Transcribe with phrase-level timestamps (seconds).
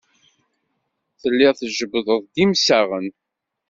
[1.21, 3.07] Telliḍ tjebbdeḍ-d imsaɣen.